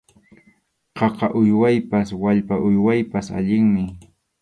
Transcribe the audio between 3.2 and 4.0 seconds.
allinmi.